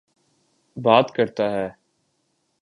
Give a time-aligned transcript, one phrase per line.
[0.77, 1.67] بات کرتا ہے۔